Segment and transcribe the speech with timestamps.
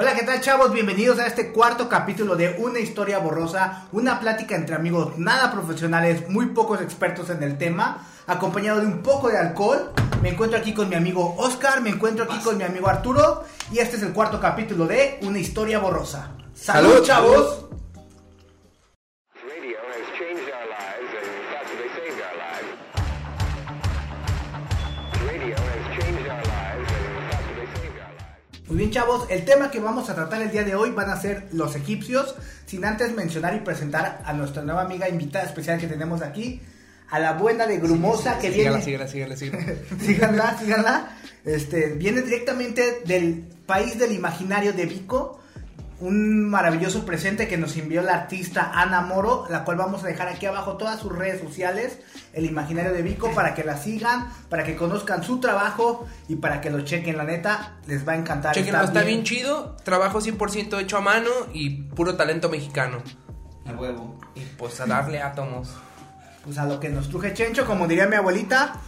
[0.00, 0.72] Hola, ¿qué tal chavos?
[0.72, 6.26] Bienvenidos a este cuarto capítulo de Una historia borrosa, una plática entre amigos nada profesionales,
[6.30, 9.92] muy pocos expertos en el tema, acompañado de un poco de alcohol.
[10.22, 13.80] Me encuentro aquí con mi amigo Oscar, me encuentro aquí con mi amigo Arturo y
[13.80, 16.30] este es el cuarto capítulo de Una historia borrosa.
[16.54, 17.64] ¡Salud, Salud, chavos!
[28.70, 31.20] Muy bien chavos, el tema que vamos a tratar el día de hoy van a
[31.20, 35.88] ser los egipcios, sin antes mencionar y presentar a nuestra nueva amiga invitada especial que
[35.88, 36.62] tenemos aquí,
[37.08, 38.80] a la buena de Grumosa que viene...
[38.80, 39.74] Sígala, sígala, sígala, sígala.
[40.00, 41.16] síganla, síganla.
[41.44, 45.40] Este, viene directamente del país del imaginario de Vico.
[46.00, 50.28] Un maravilloso presente que nos envió la artista Ana Moro, la cual vamos a dejar
[50.28, 51.98] aquí abajo todas sus redes sociales,
[52.32, 56.62] el imaginario de Vico, para que la sigan, para que conozcan su trabajo y para
[56.62, 57.18] que lo chequen.
[57.18, 58.54] La neta, les va a encantar.
[58.54, 59.76] Chequenlo, está bien chido.
[59.84, 63.02] Trabajo 100% hecho a mano y puro talento mexicano.
[63.66, 64.18] A huevo.
[64.34, 65.68] Y pues a darle átomos.
[66.44, 68.80] Pues a lo que nos truje Chencho, como diría mi abuelita,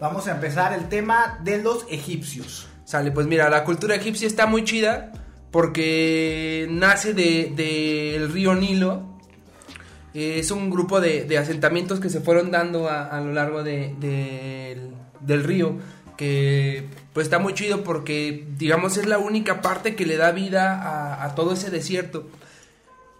[0.00, 2.66] vamos a empezar el tema de los egipcios.
[2.84, 5.12] Sale, pues mira, la cultura egipcia está muy chida
[5.56, 9.04] porque nace del de, del río Nilo.
[10.12, 13.94] Es un grupo de, de asentamientos que se fueron dando a, a lo largo de-
[13.98, 14.90] del-
[15.20, 15.76] del río.
[16.18, 21.24] Que pues está muy chido porque, digamos, es la única parte que le da vida
[21.24, 22.28] a, todo ese desierto.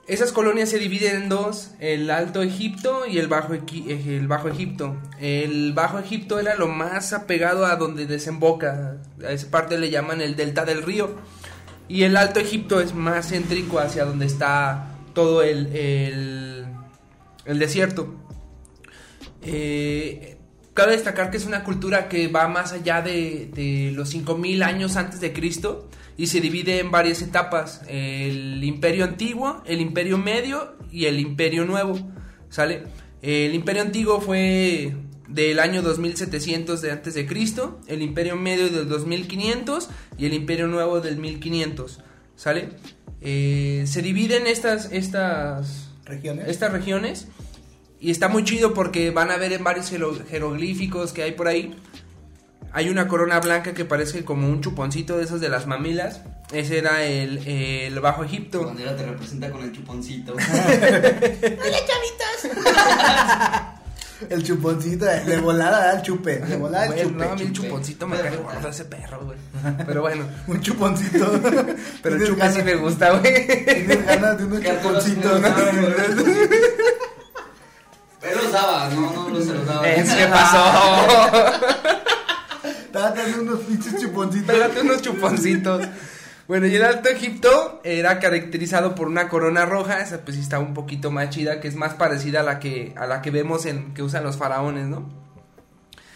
[0.06, 4.95] Esas colonias se dividen en dos, el Alto Egipto y eh, el Bajo Egipto.
[5.19, 10.21] El Bajo Egipto era lo más apegado a donde desemboca, a esa parte le llaman
[10.21, 11.17] el delta del río.
[11.89, 15.67] Y el Alto Egipto es más céntrico hacia donde está todo el,
[17.45, 18.15] el, desierto.
[19.43, 20.37] Eh,
[20.75, 24.97] cabe destacar que es una cultura que va más allá de, de los 5000 años
[24.97, 30.77] antes de Cristo y se divide en varias etapas: el Imperio Antiguo, el Imperio Medio
[30.91, 31.98] y el Imperio Nuevo.
[32.48, 32.83] ¿Sale?
[33.23, 34.94] El Imperio Antiguo fue
[35.28, 39.88] del año 2700 de antes de Cristo, el Imperio Medio del 2500
[40.19, 42.00] y el Imperio Nuevo del 1500.
[42.37, 42.70] ¿Sale?
[43.20, 46.48] Eh, se dividen estas estas Regiones.
[46.48, 47.26] estas regiones
[47.98, 51.48] y está muy chido porque van a ver en varios jero- jeroglíficos que hay por
[51.48, 51.75] ahí.
[52.72, 56.20] Hay una corona blanca que parece como un chuponcito de esos de las mamilas.
[56.53, 58.66] Ese era el, el Bajo Egipto.
[58.66, 60.36] Bandera te representa con el chuponcito.
[64.31, 66.38] El chuponcito de, de volada da el chupe.
[66.38, 67.25] De volada el Bueno, chupe.
[67.25, 69.38] no, a mí el chuponcito me cae gordo ese perro, güey.
[69.87, 71.41] Pero bueno, Un chuponcito.
[72.03, 73.47] pero el chupe sí me gusta, güey.
[73.65, 75.49] Tienes ganas de unos Que chuponcitos, ¿no?
[78.22, 79.88] Él los daba, no, no, no se los daba.
[79.88, 80.65] Eh, ¿Qué pasó?
[82.93, 84.54] Date unos pinches chuponcitos.
[84.54, 85.87] Pégate unos chuponcitos.
[86.49, 90.75] Bueno, y el Alto Egipto era caracterizado por una corona roja, esa pues está un
[90.75, 93.95] poquito más chida, que es más parecida a la que, a la que vemos en
[93.95, 95.09] que usan los faraones, ¿no?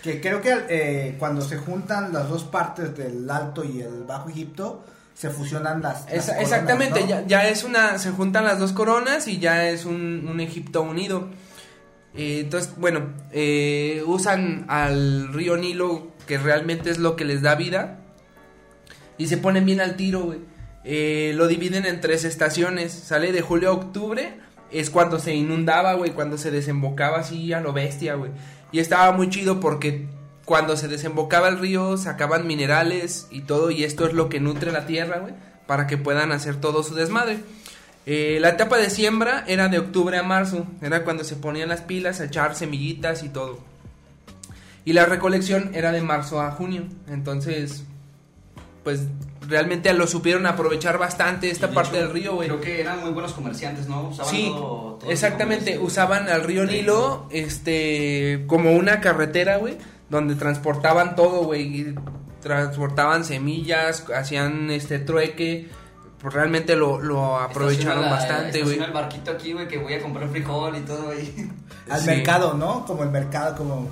[0.03, 4.29] Que creo que eh, cuando se juntan las dos partes del Alto y el Bajo
[4.31, 6.05] Egipto, se fusionan las.
[6.05, 7.07] las Esa- coronas, exactamente, ¿no?
[7.09, 10.81] ya, ya es una, se juntan las dos coronas y ya es un, un Egipto
[10.83, 11.29] unido.
[12.15, 17.55] Eh, entonces, bueno, eh, usan al río Nilo, que realmente es lo que les da
[17.57, 17.99] vida,
[19.21, 20.39] y se ponen bien al tiro, güey.
[20.83, 24.33] Eh, lo dividen en tres estaciones, sale de julio a octubre,
[24.73, 28.31] es cuando se inundaba, güey, cuando se desembocaba así a lo bestia, güey.
[28.73, 30.07] Y estaba muy chido porque
[30.47, 34.73] cuando se desembocaba el río sacaban minerales y todo, y esto es lo que nutre
[34.73, 35.35] la tierra, güey,
[35.67, 37.41] para que puedan hacer todo su desmadre.
[38.07, 41.83] Eh, la etapa de siembra era de octubre a marzo, era cuando se ponían las
[41.83, 43.59] pilas a echar semillitas y todo.
[44.87, 47.85] Y la recolección era de marzo a junio, entonces,
[48.85, 49.03] pues
[49.49, 52.49] realmente lo supieron aprovechar bastante esta De parte hecho, del río, güey.
[52.49, 54.09] Creo que eran muy buenos comerciantes, ¿no?
[54.09, 59.77] Usaban Sí, todo- exactamente, usaban al río Nilo, este, como una carretera, güey,
[60.09, 61.95] donde transportaban todo, güey,
[62.41, 65.69] transportaban semillas, hacían este trueque,
[66.21, 68.79] pues realmente lo, lo aprovecharon la- bastante, güey.
[68.79, 71.51] el barquito aquí, güey, que voy a comprar frijol y todo ahí.
[71.91, 72.07] Al Sí.
[72.07, 72.85] mercado, ¿no?
[72.87, 73.89] Como el mercado, como.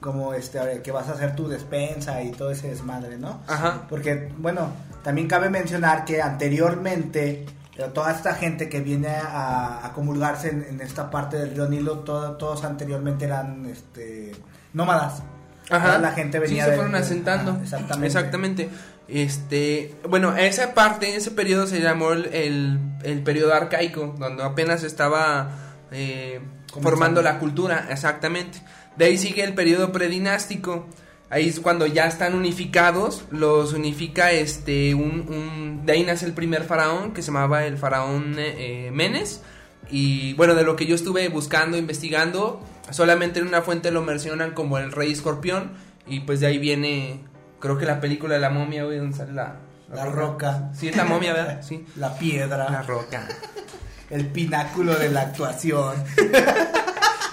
[0.00, 3.40] Como este, que vas a hacer tu despensa y todo ese desmadre, ¿no?
[3.48, 3.82] Ajá.
[3.88, 4.70] Porque, bueno,
[5.02, 7.46] también cabe mencionar que anteriormente
[7.76, 11.68] eh, toda esta gente que viene a, a comulgarse en, en esta parte del río
[11.68, 14.32] Nilo, todo- todos anteriormente eran este,
[14.72, 15.22] nómadas.
[15.70, 15.86] Ajá.
[15.86, 17.58] Toda la gente venía sí, se fueron de- asentando.
[17.62, 18.06] exactamente.
[18.06, 18.68] Exactamente.
[19.08, 24.82] Este, bueno, esa parte, ese periodo se llamó el, el, el periodo arcaico, donde apenas
[24.84, 25.48] estaba
[25.90, 26.40] eh,
[26.82, 28.60] formando la cultura, exactamente.
[28.98, 30.86] De ahí sigue el periodo predinástico.
[31.30, 36.32] Ahí es cuando ya están unificados, los unifica este un, un de ahí nace el
[36.32, 39.42] primer faraón que se llamaba el faraón eh, Menes
[39.90, 42.60] y bueno, de lo que yo estuve buscando, investigando,
[42.90, 45.72] solamente en una fuente lo mencionan como el rey escorpión
[46.06, 47.20] y pues de ahí viene
[47.60, 49.56] creo que la película de la momia, güey, donde sale la
[49.92, 50.70] La roca.
[50.74, 51.60] Sí, es la momia, ¿verdad?
[51.66, 51.84] Sí.
[51.96, 52.70] La piedra.
[52.70, 53.28] La roca.
[54.10, 55.94] El pináculo de la actuación.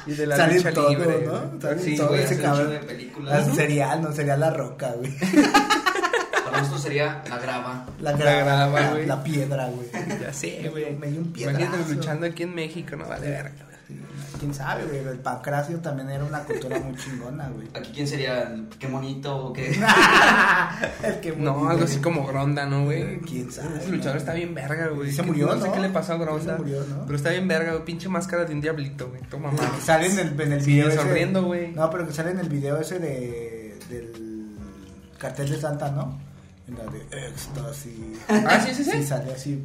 [0.07, 1.31] Y de la Sale lucha todo, libre, ¿no?
[1.31, 1.61] güey.
[1.61, 2.69] Sale Sí, todo güey, ese cabrón.
[2.69, 3.47] de películas.
[3.49, 5.11] Ah, Serial, no sería la roca, güey.
[6.45, 7.85] Para nosotros sería la grava.
[8.01, 9.05] La La grava, grava, la, güey.
[9.07, 9.87] la piedra, güey.
[10.21, 10.95] Ya sé, güey.
[10.95, 11.93] Me dio un Imagínate piedrazo.
[11.93, 13.51] luchando aquí en México, no vale verga.
[14.35, 14.97] Sí, Quién sabe, güey.
[14.99, 17.67] El pancracio también era una cultura muy chingona, güey.
[17.73, 19.69] Aquí quién sería el qué bonito o qué.
[21.03, 23.19] El que No, murió, algo así como Gronda, ¿no, güey?
[23.21, 24.19] ¿Quién sabe, Ese luchador no?
[24.19, 25.11] está bien verga, güey.
[25.11, 25.73] Se murió, No sé ¿no?
[25.73, 26.53] qué le pasó a Gronda.
[26.55, 27.05] Se murió, ¿no?
[27.05, 27.85] Pero está bien verga, güey.
[27.85, 29.21] Pinche máscara de un diablito, güey.
[29.23, 29.67] Toma madre.
[29.83, 31.71] sale en el, en el Sí, video ese- sonriendo, güey.
[31.71, 34.55] No, pero que sale en el video ese de del
[35.17, 36.19] cartel de Santa, ¿no?
[36.67, 37.93] En la de éxtasis.
[38.27, 38.91] Ah, sí, sí, sí.
[38.91, 39.63] Sí, sale así.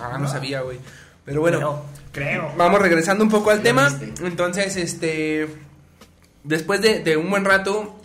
[0.00, 0.78] Ah, no sabía, güey.
[1.24, 1.58] Pero bueno.
[1.58, 2.54] Creo, creo.
[2.56, 3.88] Vamos regresando un poco al tema.
[3.88, 4.26] viste.
[4.26, 5.48] Entonces, este.
[6.44, 7.96] Después de, de un buen rato,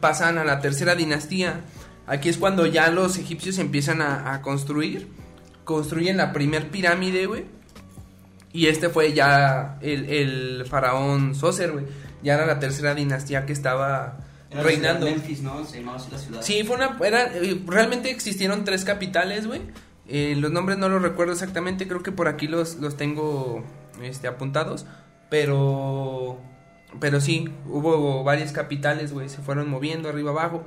[0.00, 1.62] pasan a la tercera dinastía.
[2.06, 5.08] Aquí es cuando ya los egipcios empiezan a, a construir.
[5.64, 7.44] Construyen la primer pirámide, güey.
[8.52, 11.84] Y este fue ya el, el faraón Sócer, güey.
[12.22, 14.16] Ya era la tercera dinastía que estaba
[14.50, 15.06] Era reinando.
[15.06, 15.64] Memphis, ¿no?
[15.64, 16.42] Se llamaba así la ciudad.
[16.42, 16.98] Sí, fue una.
[17.04, 19.60] Era, eh, realmente existieron tres capitales, güey.
[20.08, 23.62] Eh, los nombres no los recuerdo exactamente, creo que por aquí los, los tengo
[24.02, 24.86] este, apuntados.
[25.28, 26.38] Pero.
[27.00, 29.28] Pero sí, hubo varias capitales, güey.
[29.28, 30.64] Se fueron moviendo arriba abajo.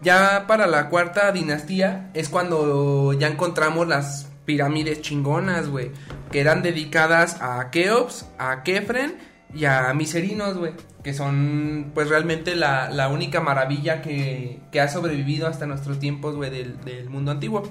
[0.00, 5.92] Ya para la cuarta dinastía es cuando ya encontramos las pirámides chingonas, güey.
[6.32, 9.16] Que eran dedicadas a Keops, a Kefren
[9.54, 10.72] y a Miserinos, güey.
[11.04, 16.34] Que son pues realmente la, la única maravilla que, que ha sobrevivido hasta nuestros tiempos,
[16.34, 17.62] güey, del, del mundo antiguo.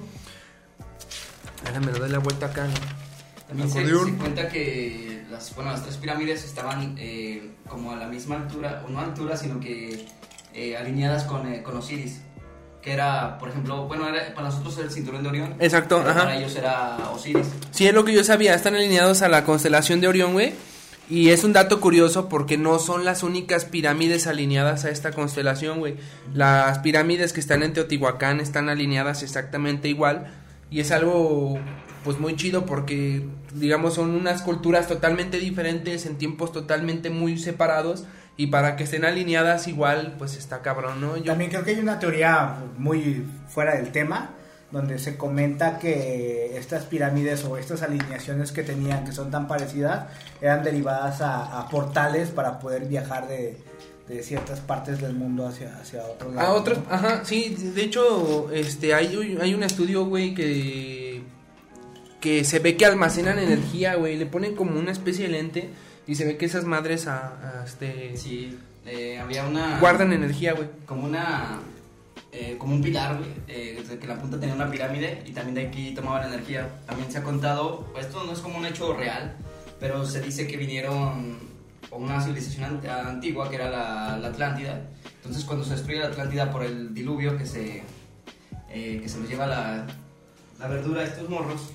[1.66, 2.74] Ahora me lo doy la vuelta acá, ¿no?
[3.48, 8.06] También se, se cuenta que las, bueno, las tres pirámides estaban eh, como a la
[8.06, 10.06] misma altura, o no altura, sino que
[10.54, 12.20] eh, alineadas con, eh, con Osiris.
[12.80, 15.54] Que era, por ejemplo, bueno, era, para nosotros era el cinturón de Orión.
[15.60, 16.20] Exacto, ajá.
[16.20, 17.46] Para ellos era Osiris.
[17.70, 20.52] Sí, es lo que yo sabía, están alineados a la constelación de Orión, güey.
[21.08, 25.78] Y es un dato curioso porque no son las únicas pirámides alineadas a esta constelación,
[25.78, 25.96] güey.
[26.32, 30.32] Las pirámides que están en Teotihuacán están alineadas exactamente igual.
[30.72, 31.58] Y es algo,
[32.02, 38.06] pues, muy chido porque, digamos, son unas culturas totalmente diferentes, en tiempos totalmente muy separados.
[38.38, 41.12] Y para que estén alineadas igual, pues está cabrón, ¿no?
[41.22, 44.30] También creo que hay una teoría muy fuera del tema,
[44.70, 50.06] donde se comenta que estas pirámides o estas alineaciones que tenían, que son tan parecidas,
[50.40, 53.58] eran derivadas a portales para poder viajar de,
[54.16, 56.48] de ciertas partes del mundo hacia, hacia otro lado.
[56.48, 56.84] A otros, ¿no?
[56.94, 61.22] ajá, sí, de hecho, este, hay, un- hay un estudio, güey, que,
[62.20, 65.70] que se ve que almacenan energía, güey, le ponen como una especie de lente
[66.06, 69.78] y se ve que esas madres, a, a, este, Sí, eh, había una.
[69.80, 70.68] guardan energía, güey.
[70.86, 71.60] Como una.
[72.32, 73.30] eh, como un pilar, güey.
[73.48, 76.68] eh, desde que la punta tenía una pirámide y también de aquí tomaban energía.
[76.86, 79.36] También se ha contado, esto no es como un hecho real,
[79.80, 81.38] pero se dice que vinieron
[81.92, 84.80] a una civilización ant- antigua que era la, la Atlántida.
[85.16, 87.82] Entonces, cuando se destruye la Atlántida por el diluvio que se,
[88.70, 89.86] eh, que se los lleva la,
[90.58, 91.70] la verdura a estos morros,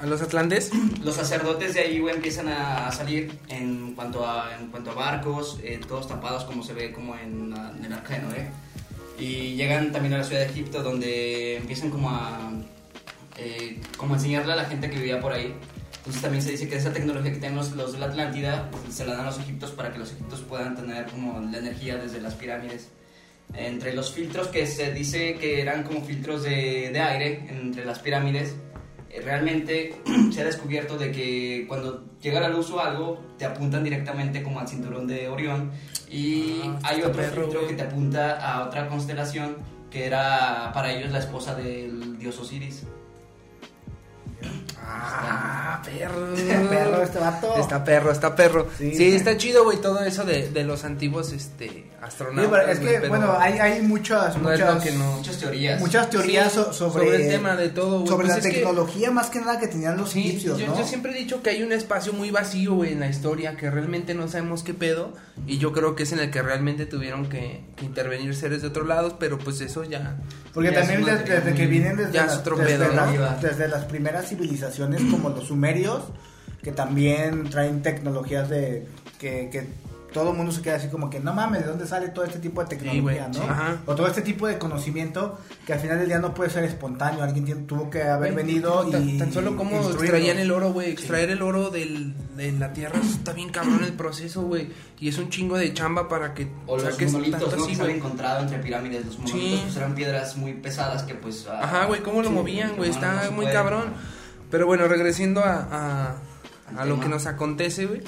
[0.00, 0.70] A los atlantes,
[1.04, 4.94] los sacerdotes de ahí, güey, empiezan a, a salir en cuanto a, en cuanto a
[4.94, 8.48] barcos, eh, todos tapados como se ve como en, la- en el arca de Noé.
[9.18, 12.52] Y llegan también a la ciudad de Egipto donde empiezan como a,
[13.36, 15.52] eh, como a enseñarle a la gente que vivía por ahí.
[16.08, 19.04] Entonces también se dice que esa tecnología que tienen los, de la Atlántida pues, se
[19.04, 22.18] la dan a los egiptos para que los egiptos puedan tener como la energía desde
[22.18, 22.88] las pirámides.
[23.52, 27.98] Entre los filtros que se dice que eran como filtros de, de aire entre las
[27.98, 28.56] pirámides,
[29.10, 29.96] eh, realmente
[30.32, 34.60] se ha descubierto de que cuando llega la luz o algo, te apuntan directamente como
[34.60, 35.72] al cinturón de Orión
[36.10, 37.76] y Ah, hay otro perro, filtro güey.
[37.76, 39.56] que te apunta a otra constelación
[39.90, 42.84] que era para ellos la esposa del dios Osiris.
[44.90, 46.34] Ah, perro.
[46.68, 47.56] Perro este vato.
[47.58, 48.68] Está perro, está perro.
[48.78, 49.12] Sí, Sí.
[49.14, 52.50] está chido, güey, todo eso de, de los antiguos este, Sí, astronautas.
[52.50, 55.12] pero es que, pero bueno, hay, hay muchas, no muchas, lo que no.
[55.18, 55.80] Muchas teorías.
[55.80, 58.08] muchas teorías Sí, sobre, sobre el tema de todo, güey.
[58.08, 60.78] sobre Pues la que- tecnología más que nada que tenían los Sí, egipcios, yo, ¿no?
[60.78, 63.70] yo siempre he dicho que hay un espacio muy vacío, güey, en la historia, que
[63.70, 65.12] realmente no sabemos qué pedo,
[65.46, 68.68] y yo creo que es en el que realmente tuvieron que, que intervenir seres de
[68.68, 70.16] otros lados, pero pues eso ya...
[70.54, 73.36] Porque Ya también desde, que vienen desde, ya es las, otro desde, pedo, las- ¿no?
[73.48, 74.77] desde las primeras civilizaciones
[75.10, 76.02] como los sumerios,
[76.62, 78.86] que también traen tecnologías de
[79.18, 82.08] que, que todo el mundo se queda así como que no mames, ¿de dónde sale
[82.08, 83.34] todo este tipo de tecnología, güey, no?
[83.34, 83.40] sí.
[83.46, 83.76] Ajá.
[83.84, 87.22] O todo este tipo de conocimiento que al final del día no puede ser espontáneo,
[87.22, 90.04] alguien tiene- tuvo que haber Güey, venido tan, y tan solo como instruirlo.
[90.16, 90.90] extraían el oro, güey.
[90.92, 94.70] Extraer el oro del, de la tierra está bien cabrón el proceso, güey.
[94.98, 97.62] Y es un chingo de chamba para que O los monolitos, tanto ¿no?
[97.64, 99.04] así, que se han encontrado entre pirámides.
[99.04, 99.60] Los monolitos Sí.
[99.64, 101.46] pues, eran piedras muy pesadas que pues...
[101.50, 102.88] ah, Ajá, güey, cómo lo sí, movían, güey.
[102.90, 103.52] Está muy puede.
[103.52, 103.92] cabrón.
[104.50, 106.16] Pero bueno, regresando a,
[106.76, 108.02] a, lo que nos acontece, güey.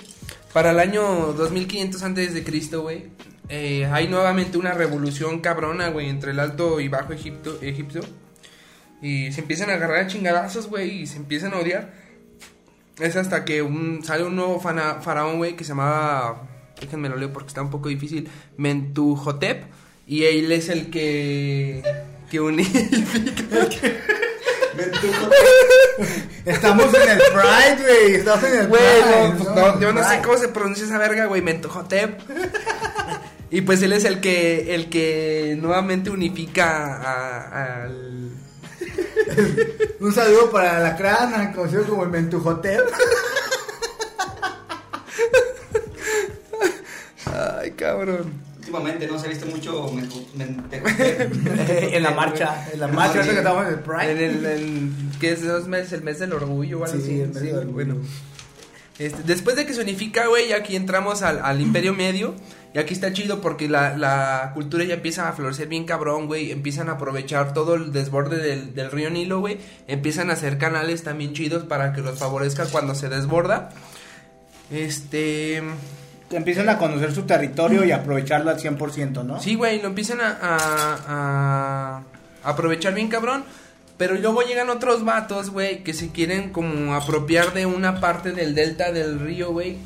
[0.53, 3.09] Para el año 2500 antes de Cristo, güey,
[3.49, 8.01] eh, hay nuevamente una revolución cabrona, güey, entre el Alto y Bajo Egipto, Egipto.
[9.03, 11.93] Y se empiezan a agarrar a chingadazos, güey, y se empiezan a odiar.
[12.99, 16.43] Es hasta que un, sale un nuevo fana- faraón, güey, que se llamaba,
[16.81, 19.65] déjenme lo leo porque está un poco difícil, Mentuhotep.
[20.07, 21.83] Y él es el que,
[22.31, 22.89] que unifica.
[26.45, 28.15] Estamos en el Pride, güey.
[28.15, 29.45] Estamos en el Güey, Pride.
[29.45, 29.55] no, ¿no?
[29.75, 32.21] no, yo no sé cómo se pronuncia esa verga, güey, Mentuhotep.
[33.51, 38.31] y pues él es el que, el que nuevamente unifica a- al...
[40.01, 42.81] Un saludo para la crana, conocido como el Mentujotep.
[47.61, 48.33] Ay, cabrón.
[48.61, 49.91] Últimamente no se ha visto mucho...
[50.37, 54.11] men- en la marcha, en la marcha, que estamos en el Pride.
[54.27, 55.93] En el, ¿qué es dos meses?
[55.95, 57.21] El mes del orgullo o algo Sí, así.
[57.21, 57.73] el mes del orgullo.
[57.73, 57.97] bueno.
[58.99, 62.35] Este, después de que se unifica, güey, aquí entramos al, al Imperio Medio.
[62.75, 66.53] Y aquí está chido porque la, la cultura ya empieza a florecer bien cabrón, güey.
[66.53, 69.59] Empiezan a aprovechar todo el desborde del, del río Nilo, güey.
[69.89, 73.71] Empiezan a hacer canales también chidos para que los favorezca cuando se desborda.
[74.71, 75.63] Este...
[76.31, 79.41] Empiezan a conocer su territorio y aprovecharlo al 100%, ¿no?
[79.41, 82.03] Sí, güey, lo empiezan a, a-
[82.45, 83.45] a aprovechar bien cabrón.
[83.97, 88.55] Pero luego llegan otros vatos, güey, que se quieren como apropiar de una parte del
[88.55, 89.77] delta del río, güey.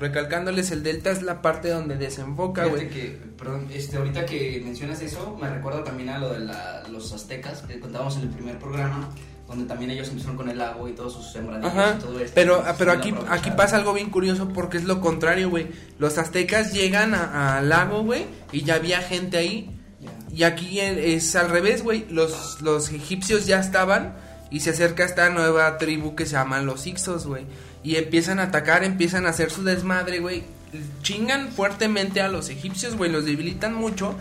[0.00, 2.88] Recalcándoles, el delta es la parte donde desemboca, güey.
[2.90, 7.12] que, perdón, este, ahorita que mencionas eso, me recuerda también a lo de la- los
[7.12, 9.08] aztecas, que contábamos en el primer programa,
[9.52, 12.32] donde también ellos empezaron con el lago y todos sus sembradíos Ajá, y todo esto.
[12.34, 15.68] pero, Entonces, pero aquí, aquí pasa algo bien curioso porque es lo contrario, güey.
[15.98, 19.70] Los aztecas llegan al lago, güey, y ya había gente ahí.
[20.00, 20.10] Ya.
[20.34, 22.06] Y aquí es al revés, güey.
[22.08, 24.14] Los, los egipcios ya estaban
[24.50, 27.44] y se acerca esta nueva tribu que se llaman los Ixos, güey.
[27.84, 30.44] Y empiezan a atacar, empiezan a hacer su desmadre, güey.
[31.02, 33.10] Chingan fuertemente a los egipcios, güey.
[33.10, 34.14] Los debilitan mucho.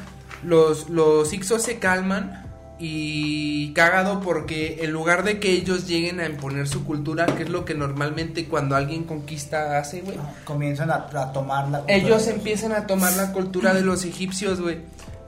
[0.43, 2.45] Los, los Ixos se calman.
[2.83, 7.49] Y cagado porque en lugar de que ellos lleguen a imponer su cultura, que es
[7.49, 10.17] lo que normalmente cuando alguien conquista hace, güey.
[10.45, 14.59] Comienzan a, a tomar la cultura Ellos empiezan a tomar la cultura de los egipcios,
[14.59, 14.79] güey.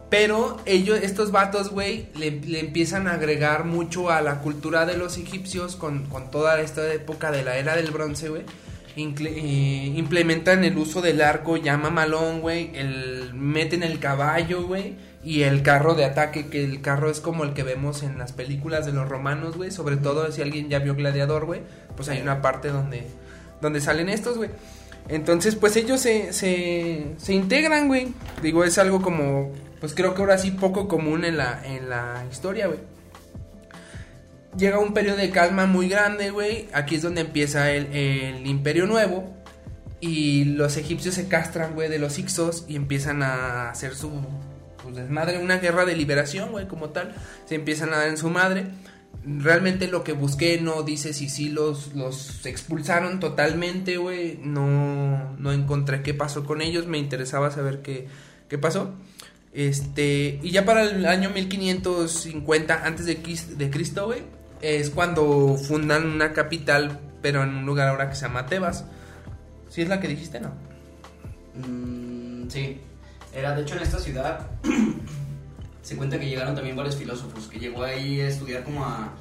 [0.10, 4.98] Pero ellos, estos vatos, güey, le, le empiezan a agregar mucho a la cultura de
[4.98, 8.44] los egipcios con, con toda esta época de la era del bronce, güey.
[8.96, 12.72] Eh, implementan el uso del arco llama malón, güey.
[12.76, 14.96] El, meten el caballo, güey.
[15.24, 18.34] Y el carro de ataque, que el carro es como el que vemos en las
[18.34, 19.72] películas de los romanos, güey.
[19.72, 21.62] Sobre todo si alguien ya vio Gladiador, güey.
[21.96, 23.08] Pues hay una parte donde,
[23.62, 24.50] donde salen estos, güey.
[25.08, 28.14] Entonces, pues ellos se, se, se integran, güey.
[28.42, 32.26] Digo, es algo como, pues creo que ahora sí poco común en la, en la
[32.30, 32.80] historia, güey.
[34.58, 36.68] Llega un periodo de calma muy grande, güey.
[36.74, 39.34] Aquí es donde empieza el, el imperio nuevo.
[40.02, 44.12] Y los egipcios se castran, güey, de los Ixos y empiezan a hacer su
[44.84, 47.16] pues, desmadre, una guerra de liberación, güey, como tal.
[47.46, 48.68] Se empiezan a dar en su madre.
[49.26, 54.38] Realmente lo que busqué no dice si sí los, los expulsaron totalmente, güey.
[54.44, 56.86] No, no encontré qué pasó con ellos.
[56.86, 58.08] Me interesaba saber qué,
[58.50, 58.94] qué pasó.
[59.54, 64.24] Este, y ya para el año 1550 antes de, Cristo, güey,
[64.62, 68.86] es cuando fundan una capital, pero en un lugar ahora que se llama Tebas.
[69.70, 70.52] ¿Sí es la que dijiste, no?
[71.56, 72.80] Mm, sí,
[73.34, 74.48] era de hecho en esta ciudad.
[75.82, 79.12] se cuenta que llegaron también varios filósofos, que llegó ahí a estudiar como a,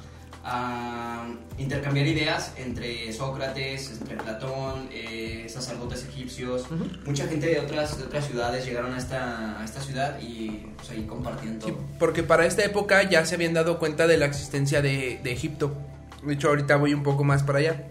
[0.45, 1.27] a
[1.57, 6.63] intercambiar ideas entre Sócrates, entre Platón, eh, sacerdotes egipcios.
[6.71, 6.85] Ujú.
[7.05, 10.89] Mucha gente de otras, de otras ciudades llegaron a esta, a esta ciudad y pues
[10.91, 11.69] ahí compartían todo.
[11.69, 15.31] Sí, porque para esta época ya se habían dado cuenta de la existencia de, de
[15.33, 15.75] Egipto.
[16.25, 17.87] De hecho, ahorita voy un poco más para allá.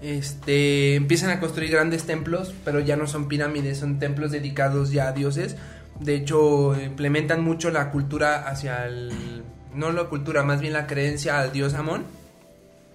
[0.00, 5.08] Este, empiezan a construir grandes templos, pero ya no son pirámides, son templos dedicados ya
[5.08, 5.56] a dioses.
[6.00, 9.42] De hecho, implementan mucho la cultura hacia el...
[9.74, 12.04] No la cultura, más bien la creencia al dios Amón.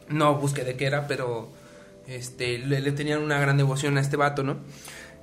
[0.09, 1.51] No busqué de qué era, pero
[2.07, 4.57] este, le, le tenían una gran devoción a este vato, ¿no?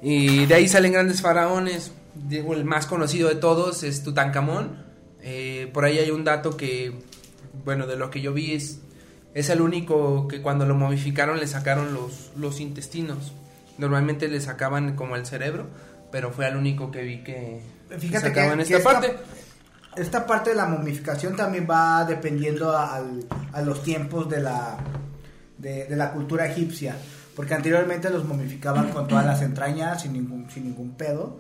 [0.03, 1.93] Y de ahí salen grandes faraones.
[2.15, 4.85] Digo, el más conocido de todos es Tutankamón.
[5.23, 6.93] Eh, por ahí hay un dato que,
[7.65, 8.81] bueno, de lo que yo vi es,
[9.35, 13.33] es el único que cuando lo momificaron le sacaron los, los intestinos.
[13.79, 15.67] Normalmente le sacaban como el cerebro,
[16.13, 17.61] pero fue al único que vi que
[17.99, 19.17] Fíjate sacaban que- esta que esta- parte.
[19.97, 24.79] Esta parte de la momificación también va dependiendo al- a los tiempos de la,
[25.59, 26.97] de, de la cultura egipcia.
[27.35, 31.39] Porque anteriormente los momificaban con todas las entrañas sin ningún, sin ningún pedo.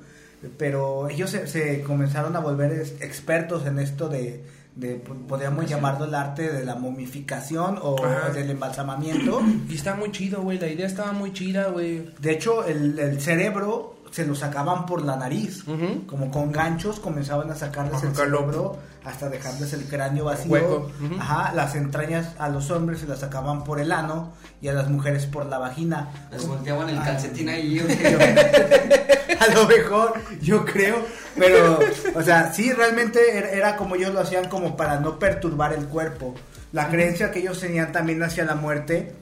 [0.56, 4.42] Pero ellos se, se comenzaron a volver expertos en esto de,
[4.80, 8.30] de, podríamos llamarlo el arte de la momificación o Ajá.
[8.30, 9.40] del embalsamamiento.
[9.68, 10.58] Y está muy chido, güey.
[10.58, 12.08] La idea estaba muy chida, güey.
[12.18, 15.67] De hecho, el, el cerebro se lo sacaban por la nariz.
[15.69, 16.07] Ujú.
[16.07, 20.50] Como con ganchos comenzaban a sacarles el cerebro hasta dejarles el cráneo vacío.
[20.52, 20.90] Hueco.
[21.05, 21.14] Ujú.
[21.21, 24.88] Ajá, las entrañas a los hombres se las sacaban por el ano y a las
[24.88, 26.09] mujeres por la vagina.
[26.31, 27.05] Les volteaban el Ah.
[27.05, 27.79] calcetín ahí.
[29.40, 30.97] a lo mejor, yo creo.
[31.37, 31.79] Pero,
[32.14, 35.87] o sea, sí, realmente era, era como ellos lo hacían como para no perturbar el
[35.87, 36.35] cuerpo.
[36.73, 39.14] La creencia que ellos tenían también hacia la muerte,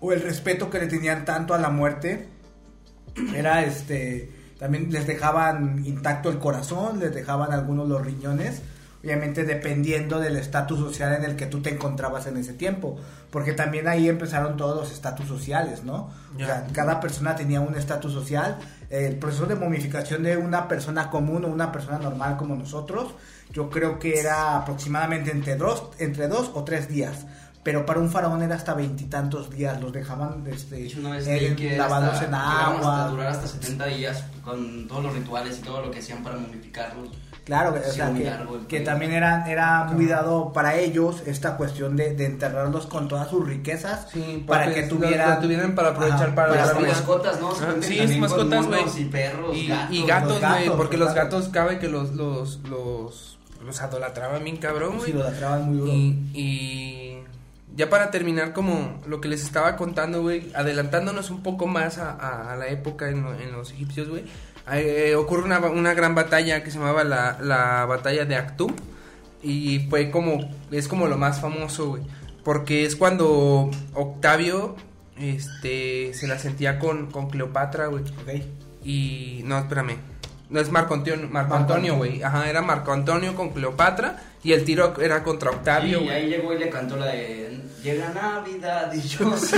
[0.00, 2.28] o el respeto que le tenían tanto a la muerte,
[3.34, 4.30] era este.
[4.58, 8.62] También les dejaban intacto el corazón, les dejaban algunos los riñones.
[9.02, 12.96] Obviamente dependiendo del estatus social en el que tú te encontrabas en ese tiempo.
[13.32, 16.10] Porque también ahí empezaron todos los estatus sociales, ¿no?
[16.36, 18.58] O sea, cada persona tenía un estatus social.
[18.90, 23.14] El proceso de momificación de una persona común o una persona normal como nosotros,
[23.50, 27.26] yo creo que era aproximadamente entre dos, entre dos o tres días.
[27.64, 29.80] Pero para un faraón era hasta veintitantos días.
[29.80, 33.08] Los dejaban este, De hecho, una vez eh, que lavados hasta- en llegaron hasta agua.
[33.08, 37.10] durar hasta 70 días con todos los rituales y todo lo que hacían para momificarlos.
[37.44, 38.32] Claro, o Sí, sea, que,
[38.68, 43.28] que también era, era muy dado para ellos esta cuestión de, de enterrarlos con todas
[43.30, 46.66] sus riquezas Sí, para que lo- tuvieran, lo tuvieran para aprovechar Ajá, para Pues la
[46.66, 46.88] hasta vida.
[46.92, 47.52] mascotas, ¿no?
[47.52, 48.82] Meten sí, con mascotas, güey.
[48.96, 49.94] Y perros, Y, gatos.
[49.96, 51.40] y gatos, los güey, porque los los gatos.
[51.42, 55.10] gatos cabe que los los los los adolatraban bien cabrón, güey.
[55.10, 55.92] Sí, lo latraban muy duro.
[55.92, 57.01] Y, y
[57.76, 62.10] ya para terminar como lo que les estaba contando, güey, adelantándonos un poco más a,
[62.12, 64.24] a- a la época en, lo- en los egipcios, güey,
[64.72, 68.72] eh, ocurre una, una gran batalla que se llamaba la, la batalla de Actum
[69.42, 72.02] y fue como, es como lo más famoso, güey,
[72.44, 74.76] porque es cuando Octavio,
[75.18, 78.04] este, se la sentía con, con Cleopatra, güey.
[78.84, 79.96] Y no, espérame.
[80.52, 82.22] No es Marco Antonio, Marco Antonio, güey.
[82.22, 86.52] Ajá, era Marco Antonio con Cleopatra y el tiro era contra Octavio, y ahí llegó
[86.52, 89.56] y le cantó la de Llega Navidad y yo Sí.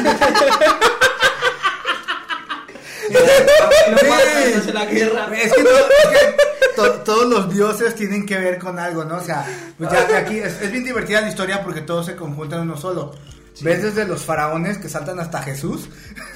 [4.73, 5.29] la guerra.
[5.37, 6.37] Es que, no- es que
[6.77, 9.17] to- todos los dioses tienen que ver con algo, ¿no?
[9.17, 9.47] O sea,
[9.79, 12.77] pues ya aquí es, es bien divertida la historia porque todos se conjuntan en uno
[12.81, 13.15] solo.
[13.63, 15.89] ¿Ves desde los faraones que saltan hasta Jesús?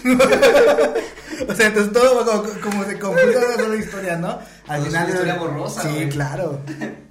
[1.49, 4.39] o sea, entonces todo como, como se en una sola historia, ¿no?
[4.69, 6.09] Al Pues es una historia borrosa, Sí, güey.
[6.09, 6.61] claro.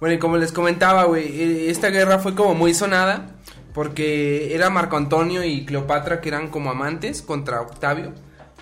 [0.00, 3.36] Bueno, y como les comentaba, güey, eh, esta guerra fue como muy sonada
[3.74, 8.14] porque era Marco Antonio y Cleopatra que eran como amantes contra Octavio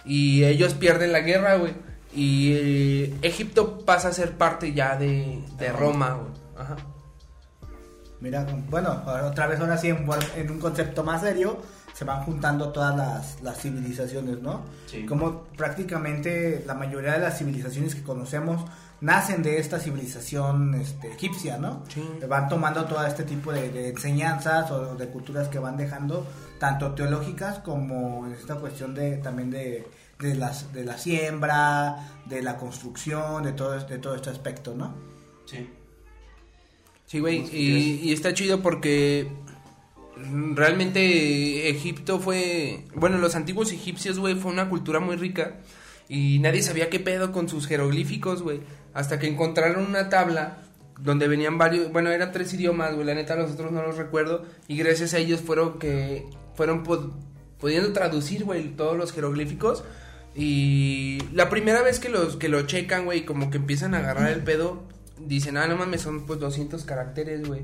[0.04, 1.74] y ellos pierden la guerra, güey.
[2.12, 6.32] Y eh, Egipto pasa a ser parte ya de, de Roma, güey.
[6.56, 6.76] Ajá.
[8.20, 11.62] Mira, bueno, otra vez ahora sí en, en un concepto más serio
[11.98, 14.62] se van juntando todas las, las civilizaciones, ¿no?
[14.86, 15.04] Sí.
[15.04, 18.64] Como prácticamente la mayoría de las civilizaciones que conocemos
[19.00, 21.82] nacen de esta civilización este, egipcia, ¿no?
[21.88, 22.02] Sí.
[22.28, 26.24] Van tomando todo este tipo de, de enseñanzas o de culturas que van dejando,
[26.60, 29.88] tanto teológicas como en esta cuestión de también de,
[30.20, 34.94] de, las, de la siembra, de la construcción, de todo, de todo este aspecto, ¿no?
[35.46, 35.68] Sí.
[37.08, 39.28] Sí, güey, y, y está chido porque
[40.54, 45.56] realmente Egipto fue, bueno, los antiguos egipcios, güey, fue una cultura muy rica
[46.08, 48.60] y nadie sabía qué pedo con sus jeroglíficos, güey,
[48.94, 50.58] hasta que encontraron una tabla
[51.00, 54.44] donde venían varios, bueno, eran tres idiomas, güey, la neta los otros no los recuerdo
[54.66, 57.12] y gracias a ellos fueron que fueron pod-
[57.58, 59.84] pudiendo traducir, güey, todos los jeroglíficos
[60.34, 64.30] y la primera vez que los que lo checan, güey, como que empiezan a agarrar
[64.30, 64.82] el pedo,
[65.26, 67.62] dicen, "Ah, no mames, son pues 200 caracteres, güey."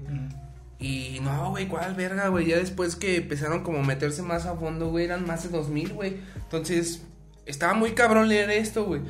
[0.79, 2.47] Y no, güey, ¿cuál verga, güey?
[2.47, 5.93] Ya después que empezaron como a meterse más a fondo, güey, eran más de 2000,
[5.95, 6.17] güey.
[6.37, 7.03] Entonces,
[7.47, 9.01] estaba muy cabrón leer esto, güey.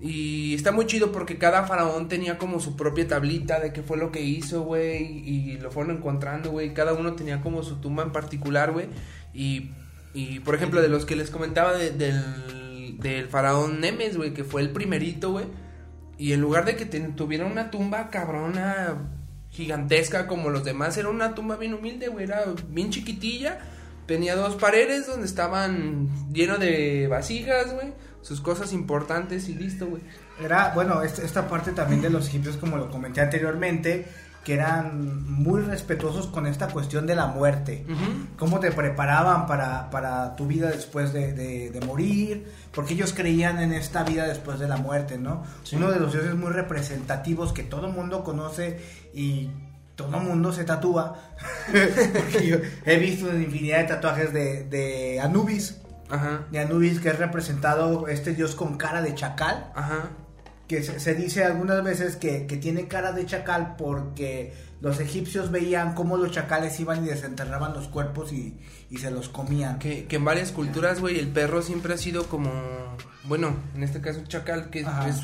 [0.00, 3.96] Y está muy chido porque cada faraón tenía como su propia tablita de qué fue
[3.96, 5.02] lo que hizo, güey.
[5.28, 6.74] Y lo fueron encontrando, güey.
[6.74, 8.86] Cada uno tenía como su tumba en particular, güey.
[9.32, 9.70] Y,
[10.12, 14.44] y, por ejemplo, de los que les comentaba de- del, del faraón Nemes, güey, que
[14.44, 15.46] fue el primerito, güey.
[16.18, 19.10] Y en lugar de que tuviera una tumba cabrona,
[19.50, 22.24] gigantesca como los demás, era una tumba bien humilde, güey.
[22.24, 23.58] Era bien chiquitilla.
[24.06, 27.92] Tenía dos paredes donde estaban lleno de vasijas, güey.
[28.22, 30.02] Sus cosas importantes y listo, güey.
[30.42, 34.06] Era, bueno, este- esta parte también de los egipcios, como lo comenté anteriormente,
[34.44, 37.84] que eran muy respetuosos con esta cuestión de la muerte.
[37.88, 38.26] Ujú.
[38.36, 43.58] Cómo te preparaban para, para tu vida después de, de- de morir, porque ellos creían
[43.60, 45.42] en esta vida después de la muerte, ¿no?
[45.64, 45.76] Sí.
[45.76, 48.78] Uno de los dioses muy representativos que todo el mundo conoce
[49.14, 49.48] y
[49.96, 51.16] todo el mundo se tatúa.
[51.72, 55.80] Porque yo he visto una infinidad de tatuajes de, de Anubis,
[56.10, 56.42] Ajá.
[56.50, 60.10] de Anubis que es representado este dios con cara de chacal Ajá.
[60.68, 65.50] Que se, se dice algunas veces que, que tiene cara de chacal porque los egipcios
[65.50, 68.58] veían cómo los chacales iban y desenterraban los cuerpos y,
[68.90, 69.78] y se los comían.
[69.78, 72.50] Que, que en varias culturas, güey, el perro siempre ha sido como,
[73.24, 75.08] bueno, en este caso un chacal, que es, Ajá.
[75.08, 75.22] es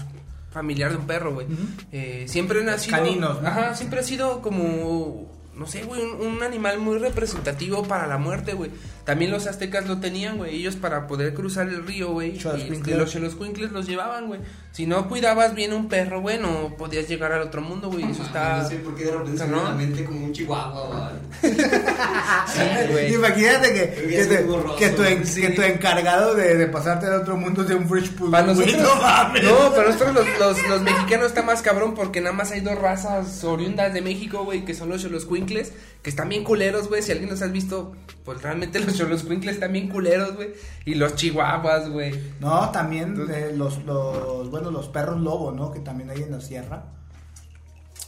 [0.51, 1.47] familiar de un perro, güey.
[1.93, 2.97] Eh, siempre ha nacido...
[2.97, 3.49] Caninos, ¿no?
[3.49, 8.19] Ajá, siempre ha sido como, no sé, güey, un, un animal muy representativo para la
[8.19, 8.71] muerte, güey.
[9.11, 10.55] También los aztecas lo tenían, güey.
[10.55, 14.39] Ellos para poder cruzar el río, güey, este, los xoloscuincles los llevaban, güey.
[14.71, 18.09] Si no cuidabas bien un perro, güey, no podías llegar al otro mundo, güey.
[18.09, 18.59] Eso está...
[18.63, 19.65] No sé por qué de repente ¿No?
[19.65, 21.13] la mente como un chihuahua.
[21.43, 22.61] Sí,
[22.93, 23.15] güey.
[23.15, 25.41] Imagínate que, que te- borroso, que tu, en- sí.
[25.41, 28.31] que tu encargado de, de pasarte al otro mundo sea un fresh food.
[28.31, 29.43] Para güey, nosotros, no mames.
[29.45, 32.79] no, para nosotros los, los, los mexicanos está más cabrón porque nada más hay dos
[32.79, 37.03] razas oriundas de México, güey, que son los choloscuincles, que están bien culeros, güey.
[37.03, 37.93] Si alguien los has visto,
[38.25, 40.51] pues realmente los choloscuincles están bien culeros, güey.
[40.85, 42.13] Y los chihuahuas, güey.
[42.41, 45.73] No, también Entonces- eh, los, los, bueno, los perros lobo, ¿no?
[45.73, 46.85] Que también hay en la sierra.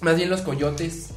[0.01, 1.09] Más bien los coyotes.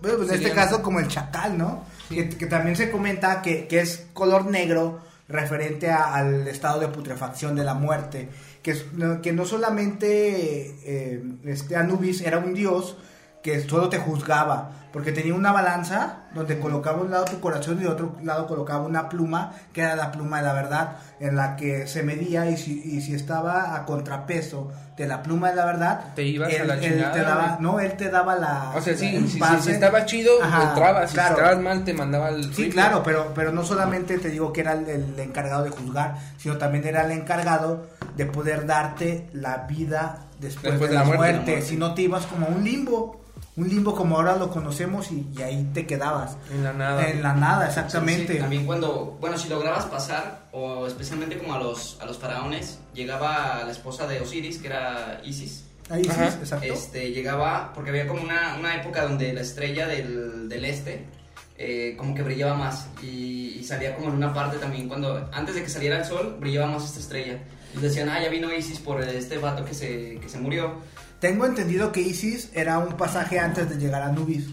[0.00, 1.84] Bueno, pues en este caso como el chacal, ¿no?
[2.08, 2.14] Sí.
[2.16, 6.88] Que, que también se comenta que, que es color negro referente a- al estado de
[6.88, 8.28] putrefacción de la muerte.
[8.62, 8.74] Que,
[9.22, 12.96] que no solamente eh, este Anubis era un dios
[13.42, 17.82] que solo te juzgaba, porque tenía una balanza donde colocaba un lado tu corazón y
[17.84, 21.56] de otro lado colocaba una pluma, que era la pluma de la verdad, en la
[21.56, 25.64] que se medía y si, y si estaba a contrapeso de la pluma de la
[25.64, 27.60] verdad, Te ibas a la él chingada, te daba, güey.
[27.60, 28.72] no, él te daba la...
[28.76, 29.62] O sea, sí, si, si- pase.
[29.62, 31.12] si estaba chido, Ajá, entrabas.
[31.12, 31.34] claro.
[31.36, 32.42] Si estabas mal, te mandaba al.
[32.42, 32.68] Sí, rifle.
[32.70, 36.58] claro, pero, pero no solamente te digo que era el, el encargado de juzgar, sino
[36.58, 41.32] también era el encargado de poder darte la vida después, Después de, la, muerte, la
[41.38, 41.62] muerte.
[41.62, 43.19] Si no te ibas como a un limbo,
[43.60, 46.36] un limbo como ahora lo conocemos y, y ahí te quedabas.
[46.50, 47.08] En la nada.
[47.08, 48.34] En la nada, exactamente.
[48.34, 52.78] Sí, también cuando, bueno, si lograbas pasar, o especialmente como a los, a los faraones,
[52.94, 55.64] llegaba la esposa de Osiris, que era Isis.
[55.90, 56.26] Ahí sí, Ajá.
[56.26, 56.66] exacto.
[56.66, 61.04] Este, llegaba, porque había como una, una época donde la estrella del, del este
[61.58, 65.56] eh, como que brillaba más y, y salía como en una parte también cuando, antes
[65.56, 67.38] de que saliera el sol, brillaba más esta estrella.
[67.76, 70.74] Y decían, ah, ya vino Isis por este vato que se, que se murió.
[71.20, 74.46] Tengo entendido que Isis era un pasaje antes de llegar a Anubis.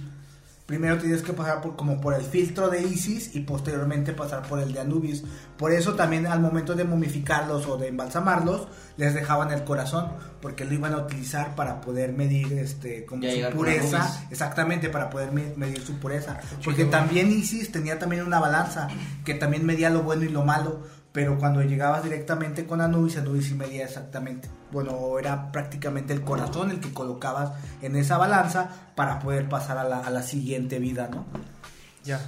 [0.66, 4.60] Primero tienes que pasar por, como por el filtro de Isis y posteriormente pasar por
[4.60, 5.24] el de Anubis.
[5.58, 10.66] Por eso también al momento de momificarlos o de embalsamarlos, les dejaban el corazón, porque
[10.66, 14.26] lo iban a utilizar para poder medir este como Ya su pureza.
[14.30, 16.38] Exactamente, para poder me- medir su pureza.
[16.66, 18.90] Porque también Isis tenía también una balanza
[19.24, 20.84] que también medía lo bueno y lo malo.
[21.18, 26.70] Pero cuando llegabas directamente con Anubis, Anubis sí medía exactamente, bueno, era prácticamente el corazón
[26.70, 31.10] el que colocabas en esa balanza para poder pasar a la, a la siguiente vida,
[31.12, 31.26] ¿no?
[32.04, 32.22] Ya.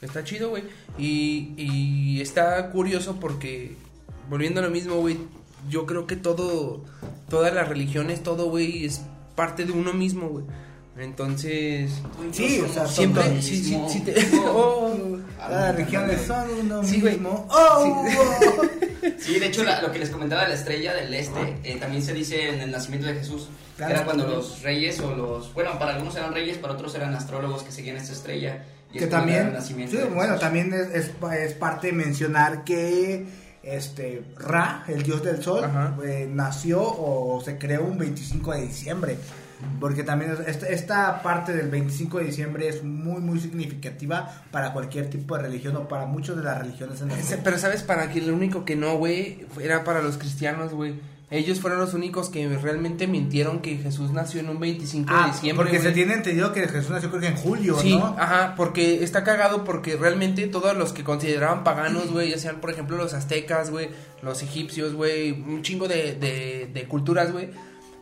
[0.00, 0.64] Está chido, güey.
[0.98, 3.76] Y, y está curioso porque,
[4.28, 5.18] volviendo a lo mismo, güey,
[5.70, 6.82] yo creo que todo,
[7.28, 9.00] todas las religiones, todo, güey, es
[9.36, 10.44] parte de uno mismo, güey.
[10.96, 11.90] Entonces,
[12.32, 14.14] Sí, o sea, siempre, sí, sí, sí te-
[14.46, 14.94] Oh.
[15.44, 15.48] Oh.
[15.50, 17.48] Las regiones son uno Sí, mismo.
[17.50, 18.06] ¡Oh!
[19.18, 22.02] Sí, de hecho, la- lo que les comentaba de la estrella del este, eh, también
[22.02, 23.48] se dice en el nacimiento de Jesús.
[23.76, 23.94] que Claro.
[23.94, 25.52] Era cuando los reyes o los.
[25.54, 28.64] Bueno, para algunos eran reyes, para otros eran astrólogos que seguían esta estrella.
[28.92, 29.74] Y que también, sí,
[30.14, 33.24] bueno, también es, es, es parte de mencionar que
[33.62, 35.64] este Ra, el dios del sol,
[36.04, 39.16] eh, nació o se creó un 25 de diciembre.
[39.80, 44.72] Porque también es- esta, esta parte del 25 de diciembre es muy, muy significativa para
[44.72, 47.24] cualquier tipo de religión o para muchas de las religiones en mundo.
[47.42, 50.94] Pero sabes, para que lo único que no, güey, era para los cristianos, güey.
[51.30, 55.26] Ellos fueron los únicos que realmente mintieron que Jesús nació en un 25 de Ah,
[55.32, 55.64] diciembre.
[55.64, 58.14] porque se tiene entendido que Jesús nació creo que en julio, Sí, ¿no?
[58.18, 62.70] ajá, porque está cagado porque realmente todos los que consideraban paganos, güey, ya sean por
[62.70, 63.88] ejemplo los aztecas, güey,
[64.20, 67.48] los egipcios, güey, un chingo de, de, de culturas, güey,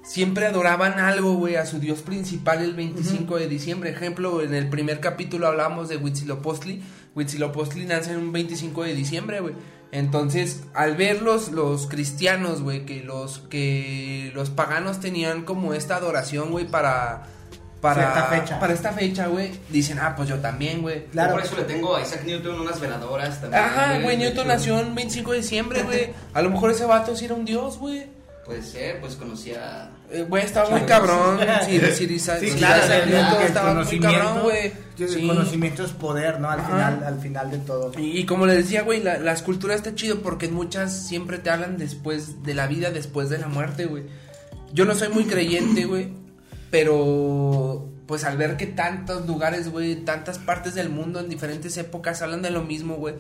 [0.02, 3.90] siempre adoraban algo, güey, a su dios principal el 25 de diciembre.
[3.90, 6.82] Ejemplo, en el primer capítulo hablábamos de Huitzilopochtli,
[7.14, 9.54] Huitzilopochtli nace en un 25 de diciembre, güey.
[9.92, 15.96] Entonces, al ver los, los cristianos, güey, que los, que los paganos tenían como esta
[15.96, 17.24] adoración, güey, para...
[17.80, 18.60] Para Cierta fecha.
[18.60, 19.52] Para esta fecha, güey.
[19.70, 21.04] Dicen, ah, pues yo también, güey.
[21.06, 21.32] Yo Claro.
[21.32, 23.64] por eso le tengo a Isaac Newton unas veladoras también.
[23.64, 26.10] Ajá, güey, Newton nació en 25 de diciembre, güey.
[26.34, 28.06] A lo mejor ese vato sí era un dios, güey.
[28.50, 29.92] Puede ser, pues conocía...
[30.10, 31.38] Eh, Güey, estaba muy Sí, cabrón.
[31.64, 34.72] Sí, Sí, Sí, claro, el- el estaba muy cabrón, güey.
[34.98, 35.26] el Sí.
[35.26, 36.50] conocimiento es poder, ¿no?
[36.50, 36.68] Al Ajá.
[36.68, 37.92] final, al final de todo.
[37.96, 41.48] Y, y como les decía, güey, la, la escultura está chido porque muchas siempre te
[41.50, 44.02] hablan después de la vida, después de la muerte, güey.
[44.72, 46.08] Yo no soy muy creyente, güey,
[46.70, 52.20] pero pues al ver que tantos lugares, güey, tantas partes del mundo en diferentes épocas
[52.22, 53.14] hablan de lo mismo, güey,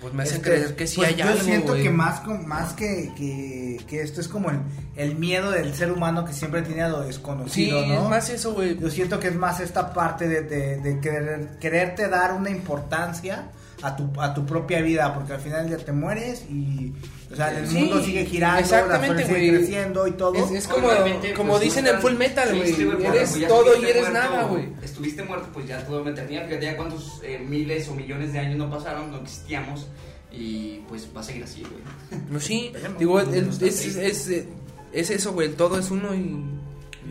[0.00, 1.82] pues me hacen Este, creer que sí pues hay yo algo, siento güey.
[1.82, 4.58] que más, con- más que, que, que esto es como el,
[4.96, 7.94] el miedo del ser humano que siempre tiene a lo Sí, desconocido, ¿no?
[8.04, 8.78] es más eso, güey.
[8.78, 13.48] Yo siento que es más esta parte de, de- de querer, quererte dar una importancia
[13.82, 16.92] a tu, a tu propia vida, porque al final ya te mueres y,
[17.32, 19.50] o sea, el Sí, mundo sigue girando, exactamente, las güey.
[19.50, 20.34] creciendo y todo.
[20.34, 20.88] Es- es como,
[21.36, 22.72] como pues, dicen en Full Metal, güey.
[22.72, 24.68] sí, eres pues, ya todo y eres muerto, nada, güey.
[24.82, 26.46] Estuviste muerto, pues ya toda una eternidad.
[26.46, 29.86] Fíjate ya cuántos eh, miles o millones de años no pasaron, no existíamos.
[30.30, 32.20] Y pues va a seguir así, güey.
[32.30, 34.06] No, sí, digo, es, No está es, triste.
[34.06, 34.44] es, es-
[34.92, 36.44] es eso, güey, el todo es uno y,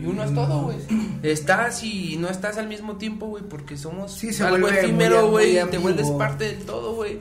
[0.02, 0.76] y uno es todo, güey.
[1.22, 5.58] Estás y no estás al mismo tiempo, güey, porque somos Sí, se algo efímero, güey,
[5.70, 7.18] te vuelves parte del todo, güey.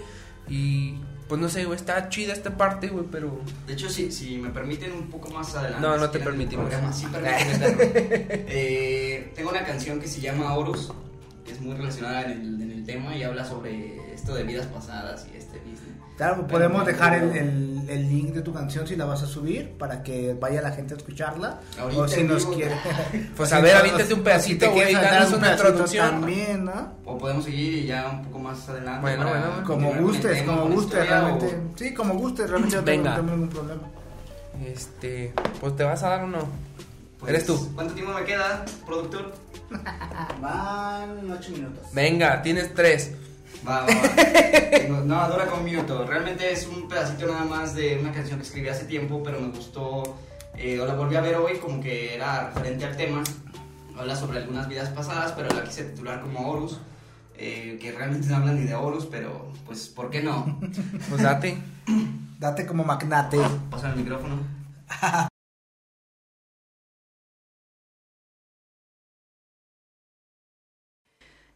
[0.50, 0.96] Y
[1.28, 3.40] pues no sé, güey, está chida esta parte, güey, pero...
[3.66, 5.82] De hecho, si, si me permiten un poco más adelante.
[5.88, 6.70] No, no si te permitimos.
[6.70, 7.08] programa, Sí.
[8.48, 10.92] Eh, tengo una canción que se llama Horus,
[11.56, 15.26] es muy relacionada en el, en el tema y habla sobre esto de vidas pasadas
[15.34, 15.80] y este business.
[16.18, 19.74] Claro, podemos dejar el, el- el link de tu canción si la vas a subir
[19.78, 21.60] para que vaya la gente a escucharla.
[21.80, 22.76] Ahorita o si nos quiere.
[23.38, 26.10] Pues a ver, aviéntate un pedacito, si te quieres una introducción.
[26.12, 26.94] También, ¿no?
[27.06, 29.02] O podemos seguir y ya un poco más adelante.
[29.02, 31.46] Bueno, para bueno, Como gustes, como gustes, realmente.
[31.46, 33.82] o- Sí, como gustes, realmente no tengo, ningún problema.
[34.66, 36.48] Este, pues te vas a dar o no.
[37.26, 37.72] Pues, Eres tú.
[37.76, 39.34] ¿Cuánto tiempo me queda, productor?
[40.42, 41.84] Van ocho minutos.
[41.94, 43.14] Venga, tienes tres.
[43.68, 45.00] Va, va, va.
[45.04, 46.06] No, dura como un minuto.
[46.06, 49.48] Realmente es un pedacito nada más de una canción que escribí hace tiempo, pero me
[49.50, 50.18] gustó.
[50.56, 53.24] Eh, o la volví a ver hoy, como que era referente al tema.
[53.98, 56.80] Habla sobre algunas vidas pasadas, pero la quise titular como Horus.
[57.38, 60.60] eh, que realmente no hablan ni de Horus, pero pues, ¿por qué no?
[61.10, 61.58] Pues date.
[62.40, 63.40] Date como magnate.
[63.72, 64.36] Pasa el micrófono.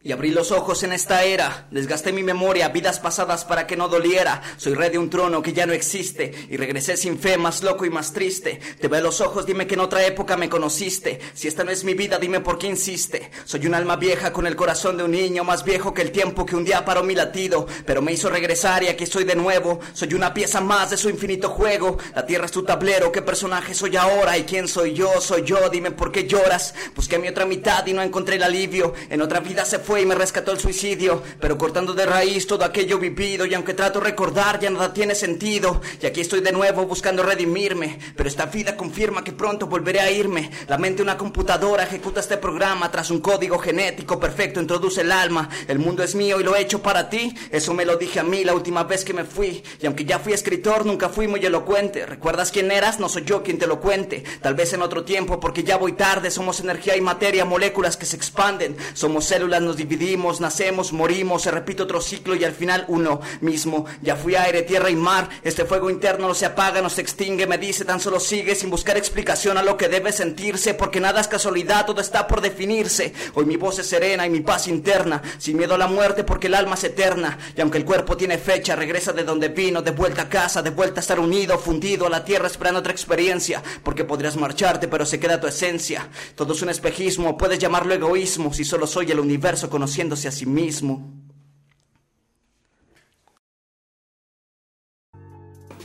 [0.02, 3.86] Y abrí los ojos en esta era, desgasté mi memoria, vidas pasadas para que no
[3.86, 4.40] doliera.
[4.56, 7.84] Soy rey de un trono que ya no existe y regresé sin fe, más loco
[7.84, 8.60] y más triste.
[8.80, 11.20] Te veo los ojos, dime que en otra época me conociste.
[11.34, 13.30] Si esta no es mi vida, dime por qué insiste.
[13.44, 16.46] Soy un alma vieja con el corazón de un niño, más viejo que el tiempo
[16.46, 19.80] que un día paró mi latido, pero me hizo regresar y aquí estoy de nuevo.
[19.92, 21.98] Soy una pieza más de su infinito juego.
[22.14, 24.38] La tierra es tu tablero, ¿qué personaje soy ahora?
[24.38, 25.20] ¿Y quién soy yo?
[25.20, 26.74] Soy yo, dime por qué lloras.
[26.96, 28.94] Busqué mi otra mitad y no encontré el alivio.
[29.10, 32.64] En otra vida se fue y me rescató el suicidio, pero cortando de raíz todo
[32.64, 35.80] aquello vivido y aunque trato recordar ya nada tiene sentido.
[36.00, 40.10] Y aquí estoy de nuevo buscando redimirme, pero esta vida confirma que pronto volveré a
[40.10, 40.50] irme.
[40.68, 45.12] La mente de una computadora ejecuta este programa tras un código genético perfecto introduce el
[45.12, 45.48] alma.
[45.68, 47.34] El mundo es mío y lo he hecho para ti.
[47.50, 49.62] Eso me lo dije a mí la última vez que me fui.
[49.80, 52.06] Y aunque ya fui escritor, nunca fui muy elocuente.
[52.06, 53.00] ¿Recuerdas quién eras?
[53.00, 54.24] No soy yo quien te lo cuente.
[54.42, 56.30] Tal vez en otro tiempo, porque ya voy tarde.
[56.30, 58.76] Somos energía y materia, moléculas que se expanden.
[58.94, 61.42] Somos células, nos dividimos, nacemos, morimos.
[61.42, 63.86] Se repite otro ciclo y al final uno mismo.
[64.02, 65.28] Ya fui aire, tierra y mar.
[65.42, 67.46] Este fuego interno no se apaga, no se extingue.
[67.46, 70.74] Me dice, tan solo sigue sin buscar explicación a lo que debe sentirse.
[70.74, 73.12] Porque nada es casualidad, todo está por definirse.
[73.34, 75.22] Hoy mi voz es serena y mi paz interna.
[75.38, 77.38] Sin miedo a la muerte, porque el alma es eterna.
[77.56, 80.70] Y aunque el cuerpo tiene fecha, regresa de donde vino, de vuelta a casa, de
[80.70, 83.62] vuelta a estar unido, fundido a la tierra, esperando otra experiencia.
[83.82, 86.08] Porque podrías marcharte, pero se queda tu esencia.
[86.34, 90.44] Todo es un espejismo, puedes llamarlo egoísmo, si solo soy el universo conociéndose a sí
[90.44, 91.20] mismo.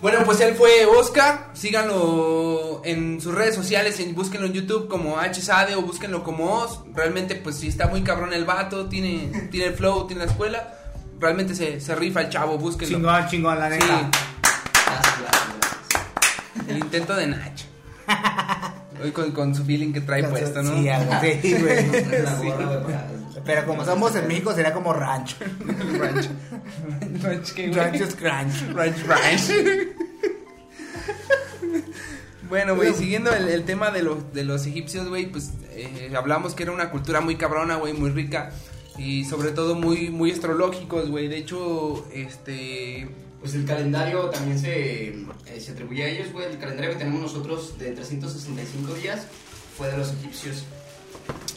[0.02, 1.50] Bueno, pues él fue Oscar.
[1.54, 6.82] Síganlo en sus redes sociales, en, búsquenlo en YouTube como HSADE o búsquenlo como Oz.
[6.94, 10.74] Realmente, pues sí está muy cabrón el vato, tiene, tiene el flow, tiene la escuela.
[11.20, 12.98] Realmente se, se rifa el chavo, búsquenlo.
[12.98, 14.12] Chingón, chingón, la Sí, neta.
[14.86, 17.66] Gracias, gracias, el intento de Nacho.
[19.04, 20.78] Hoy con, con su feeling que trae puesto, ¿no?
[20.78, 21.56] Sí, algo, sí,
[23.44, 25.36] Pero como estamos en México, sería como rancho.
[26.00, 26.30] Ranch.
[27.22, 27.80] Ranch, ¿qué, güey?
[27.80, 28.74] Rancho es crunch.
[28.74, 29.52] Ranch, ranch.
[32.48, 36.54] Bueno, güey, siguiendo el, el tema de los, de los egipcios, güey, pues eh, hablamos
[36.54, 38.52] que era una cultura muy cabrona, güey, muy rica
[38.98, 41.28] y sobre todo muy, muy astrológicos, güey.
[41.28, 43.10] De hecho, este...
[43.42, 46.46] Pues el calendario también se, eh, se atribuye a ellos, güey.
[46.46, 49.28] El calendario que tenemos nosotros de 365 días
[49.78, 50.66] fue de los egipcios.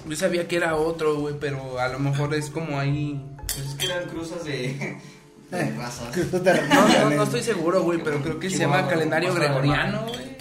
[0.07, 3.25] Yo sabía que era otro, güey, pero a lo mejor es como ahí...
[3.47, 4.97] Pues es que eran cruzas de,
[5.51, 6.17] de razas.
[6.17, 10.37] No, no, no estoy seguro, güey, pero creo que se llama calendario gregoriano, güey.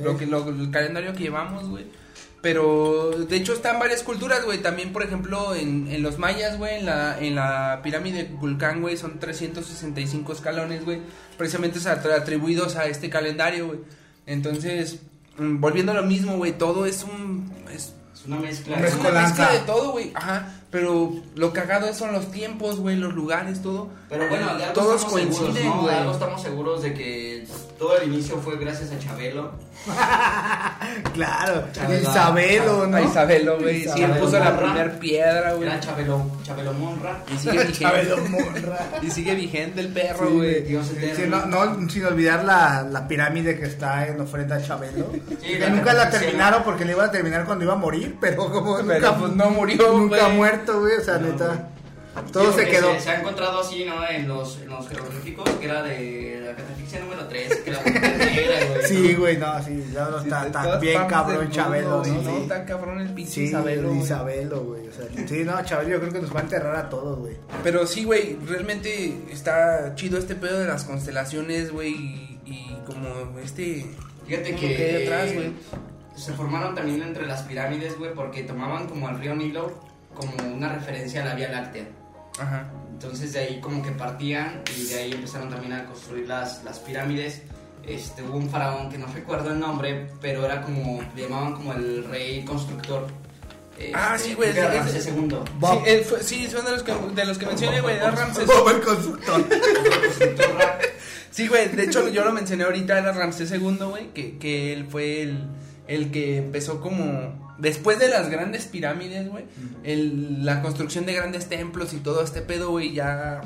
[0.00, 1.86] o- lo que, lo- el calendario que llevamos, güey.
[2.42, 4.58] Pero de hecho están varias culturas, güey.
[4.58, 8.80] También, por ejemplo, en, en los mayas, güey, en la, en la pirámide de Vulcán,
[8.82, 11.00] güey, son 365 escalones, güey.
[11.38, 13.78] Precisamente atribuidos a este calendario, güey.
[14.26, 14.98] Entonces,
[15.38, 17.52] mm, volviendo a lo mismo, güey, todo es un...
[17.72, 18.76] Es, Es una mezcla.
[18.76, 19.42] Una es una mezcolanza.
[19.42, 20.12] mezcla de todo, güey.
[20.14, 20.48] Ajá.
[20.72, 23.90] Pero lo cagado son los tiempos, güey, los lugares, todo.
[24.08, 25.76] Pero bueno, de algo todos estamos seguros, coinciden, ¿no?
[25.76, 25.94] De güey.
[25.96, 27.46] algo estamos seguros de que
[27.78, 29.52] todo el inicio fue gracias a Chabelo.
[31.14, 32.00] Claro, Chabela.
[32.10, 32.96] Isabelo, ¿no?
[32.96, 33.82] A Isabelo, güey.
[33.84, 34.60] Sí, él puso la Monra.
[34.66, 35.68] primer piedra, güey.
[35.68, 37.22] Era Chabelo, Chabelo Monra.
[37.32, 37.78] Y sigue vigente.
[37.80, 38.78] Chabelo Monra.
[39.02, 40.62] Y sigue vigente el perro, Sí, güey.
[40.62, 41.40] Dios eterno.
[41.42, 45.06] Sí, no, no, sin olvidar la, la pirámide que está en ofrenda a Chabelo.
[45.40, 48.76] que nunca la terminaron porque le iban a terminar cuando iba a morir, pero como
[48.78, 50.36] Pero, nunca, pues, no murió, nunca güey.
[50.62, 50.96] Muerto, güey.
[50.96, 51.68] O sea, No, neta.
[52.14, 52.92] Sí, Todo se porque quedó.
[52.94, 54.06] Se, se ha encontrado así, ¿no?
[54.06, 58.66] En los, en los jeroglíficos, que era de la catafixia número 3, que era negra,
[58.68, 58.86] güey.
[58.86, 62.20] Sí, güey, no, sí, ya no Sí, está, está bien cabrón Chabelo, mundo, ¿no?
[62.20, 62.42] güey, Sí.
[62.42, 64.00] Está cabrón el pinche Sí, Isabelo, el güey.
[64.02, 64.88] Isabelo, güey.
[64.88, 67.36] O sea, sí, no, Chabelo, yo creo que nos va a enterrar a todos, güey.
[67.62, 73.38] Pero sí, güey, realmente está chido este pedo de las constelaciones, güey, y, y como
[73.38, 73.86] este...
[74.26, 75.52] Fíjate lo que, hay detrás, güey.
[76.14, 79.72] se formaron también entre las pirámides, güey, porque tomaban como el río Nilo
[80.14, 81.84] como una referencia a la Vía Láctea.
[82.38, 82.70] Ajá.
[82.92, 86.78] Entonces de ahí como que partían y de ahí empezaron también a construir las, las
[86.78, 87.42] pirámides.
[87.86, 91.72] Este, hubo un faraón que no recuerdo el nombre, pero era como, le llamaban como
[91.72, 93.06] el rey constructor.
[93.76, 95.36] Este, Ah, sí, güey, creo que era Ramsés II.
[95.60, 98.46] Sí, él fue- sí, son de los que, de los que mencioné, güey, era Ramsés.
[98.46, 99.44] Bob el constructor.
[101.30, 104.86] Sí, güey, de hecho yo lo mencioné ahorita, era Ramsés II, güey, que, que él
[104.86, 105.46] fue el,
[105.88, 107.51] el que empezó como...
[107.62, 109.44] Después de las grandes pirámides, güey,
[109.84, 113.40] la construcción de grandes templos y todo este pedo, güey, ya...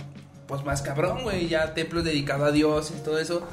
[0.46, 3.46] Pues más cabrón, güey, ya templos dedicados a Dios y todo eso.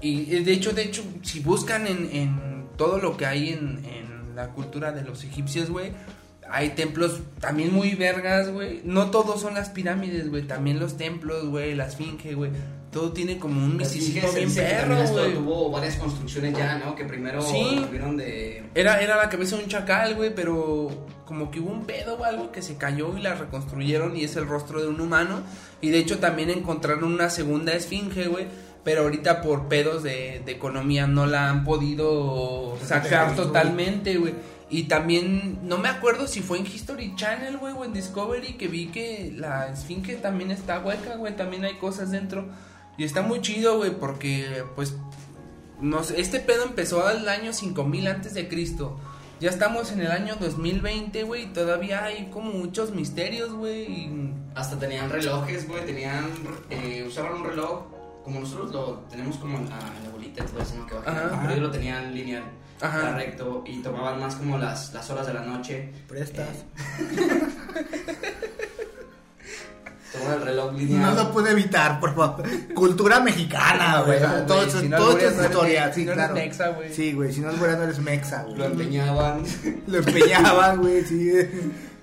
[0.00, 4.36] Y de hecho, de hecho, si buscan en, en todo lo que hay en, en
[4.36, 5.92] la cultura de los egipcios, güey,
[6.48, 8.82] hay templos también muy vergas, güey.
[8.84, 10.46] No todos son las pirámides, güey.
[10.46, 12.50] También los templos, güey, la esfinge, güey.
[12.90, 15.34] Todo tiene como un misticismo bien perro, güey.
[15.34, 16.96] tuvo varias construcciones ya, ¿no?
[16.96, 17.82] Que primero Sí.
[17.86, 18.64] tuvieron de...
[18.74, 20.88] Era, era la cabeza de un chacal, güey, pero
[21.24, 24.34] como que hubo un pedo o algo que se cayó y la reconstruyeron y es
[24.34, 25.42] el rostro de un humano.
[25.80, 28.46] Y de hecho también encontraron una segunda esfinge, güey.
[28.82, 34.34] Pero ahorita por pedos de, de economía no la han podido sacar totalmente, güey.
[34.68, 38.68] Y también, no me acuerdo si fue en History Channel, güey, o en Discovery, que
[38.68, 41.36] vi que la esfinge también está hueca, güey.
[41.36, 42.46] También hay cosas dentro.
[43.00, 44.94] Y está muy chido, güey, porque, pues,
[45.80, 49.00] no sé, este pedo empezó al año 5000 antes de Cristo.
[49.40, 53.84] Ya estamos en el año 2020, güey, y todavía hay como muchos misterios, güey.
[53.90, 56.26] y- Hasta tenían relojes, güey, tenían...
[56.68, 57.84] eh, usaban un reloj,
[58.22, 60.86] como nosotros lo tenemos como en la, en la bolita y todo eso, ¿no?
[60.86, 61.10] Que Ajá.
[61.10, 62.42] girando, pero ellos lo tenían lineal,
[62.82, 63.14] Ajá.
[63.16, 65.90] recto, y tomaban más como las, las horas de la noche.
[66.06, 66.66] Prestas.
[70.12, 71.14] Tomaban el reloj No lineal.
[71.16, 72.42] lo pude evitar, por favor.
[72.74, 74.18] Cultura mexicana, güey.
[74.20, 76.34] No, Todas güey, si no no eres historias, me- sí, no eres claro.
[76.34, 76.92] mexa, güey.
[76.94, 78.56] Sí, güey, si no albureas no eres mexa, güey.
[78.58, 79.42] Lo empeñaban.
[79.86, 81.32] Lo empeñaban, güey, sí.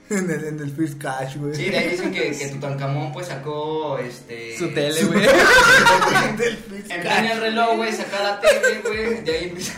[0.10, 1.54] En el, en el First Cash, güey.
[1.54, 4.58] Sí, de ahí dicen que, que Tutankamón pues sacó este...
[4.58, 5.26] Su tele, güey.
[6.90, 9.74] Empeña el reloj, güey, saca la tele, güey, de ahí empieza...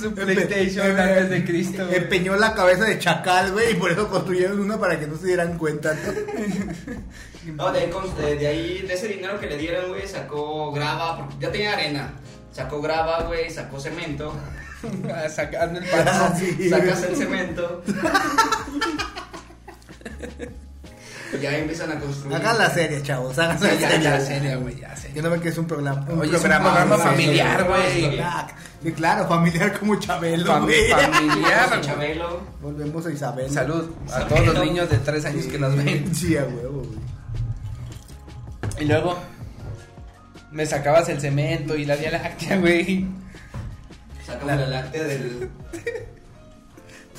[0.00, 1.96] Su Empe- PlayStation em- antes de Cristo, güey.
[1.98, 5.26] Empeñó la cabeza de chacal, güey, y por eso construyeron una para que no se
[5.28, 6.94] dieran cuenta, ¿no?
[7.56, 11.18] No, de ahí, de, de ahí, de ese dinero que le dieron, güey, sacó grava,
[11.18, 12.14] porque ya tenía arena.
[12.52, 14.34] Sacó grava, güey, sacó cemento.
[15.14, 16.34] Ah, Sacando el paso.
[16.38, 17.10] sí, Sacas güey.
[17.12, 17.82] el cemento.
[21.32, 22.36] y ya empiezan a construir.
[22.36, 24.50] Hagan la serie, chavos, hagan la Ya, serie.
[24.50, 25.16] ya, güey, ya, serio.
[25.16, 26.06] Yo no veo que es un programa.
[26.10, 28.20] Un Oye, es un programa familiar, güey.
[28.84, 30.90] Sí, claro, familiar como Chabelo, Fam- güey.
[30.90, 31.80] familiar, güey.
[31.80, 32.40] Chabelo.
[32.60, 33.50] Volvemos a Isabel.
[33.50, 36.14] Salud a todos los niños de 3 años que nos ven.
[36.14, 36.98] Sí, a huevo, güey.
[38.80, 39.16] Y luego
[40.52, 43.06] me sacabas el cemento y la Vía Láctea, güey.
[44.26, 45.48] Sacamos la láctea del.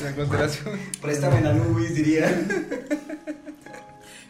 [0.04, 0.78] La constelación.
[1.02, 2.30] Préstame la nubis, diría.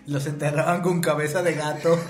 [0.05, 1.99] Los enterraban con cabeza de gato.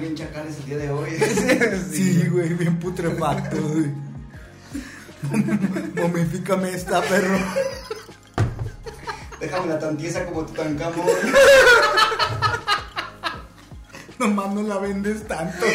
[0.00, 1.10] Bien chacales el día de hoy.
[1.92, 3.90] Sí, güey, bien putrefacto, güey.
[5.94, 7.38] Momifícame esta, perro.
[9.40, 11.06] Déjame la tantiesa como Tutankamón.
[14.18, 15.66] Nomás no la vendes tanto.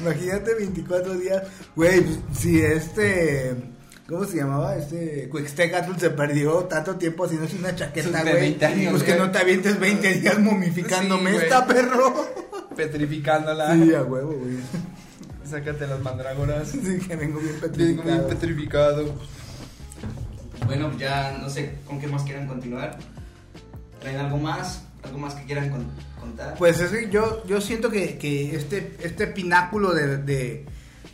[0.00, 1.42] Imagínate 24 días.
[1.74, 3.73] Güey, pues, si este.
[4.08, 4.76] ¿Cómo se llamaba?
[4.76, 8.34] Este Cuixtecatl se perdió tanto tiempo haciéndose una chaqueta, güey.
[8.34, 11.44] 20 años, Pues que no te avientes 20 días momificándome Sí, güey.
[11.46, 12.14] esta, perro.
[12.76, 13.72] Petrificándola.
[13.74, 14.56] Sí, a huevo, güey.
[15.48, 16.68] Sácate las mandrágoras.
[16.68, 18.28] Sí, que vengo bien Vengo bien petrificado.
[18.28, 19.14] petrificado.
[20.66, 22.98] Bueno, ya no sé con qué más quieran continuar.
[24.00, 24.82] ¿Traen algo más?
[25.02, 25.86] ¿Algo más que quieran con-
[26.20, 26.54] contar?
[26.58, 30.66] Pues es que yo, yo siento que, que este, este pináculo de, de,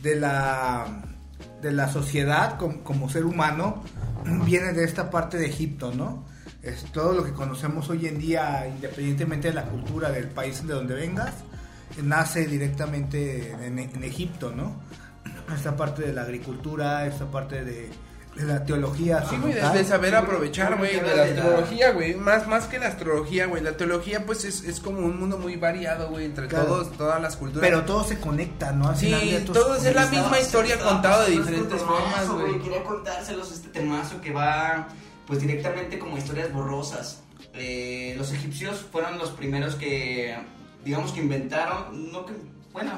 [0.02, 1.02] de la,
[1.60, 3.82] de la sociedad como, ser humano
[4.44, 6.24] viene de esta parte de Egipto, ¿no?
[6.62, 10.74] Es todo lo que conocemos hoy en día, independientemente de la cultura del país de
[10.74, 11.32] donde vengas,
[12.02, 14.80] nace directamente en, en Egipto, ¿no?
[15.54, 17.90] Esta parte de la agricultura, esta parte de,
[18.40, 19.24] de la teología.
[19.28, 19.72] Sí, güey, tal.
[19.74, 22.14] de saber aprovechar, güey, de la de astrología, güey.
[22.14, 23.62] Más, más que la astrología, güey.
[23.62, 26.66] La teología, pues, es, es como un mundo muy variado, güey, entre Claro.
[26.66, 27.68] todos, todas las culturas.
[27.68, 28.88] Pero todo se conecta, ¿no?
[28.88, 32.58] Al Sí, final de todo es la misma historia contada de este diferentes formas, güey.
[32.60, 34.88] Quería contárselos este temazo que va,
[35.26, 37.22] pues directamente como historias borrosas.
[37.54, 40.36] Eh, los egipcios fueron los primeros que,
[40.84, 42.32] digamos que inventaron, no que,
[42.72, 42.92] bueno,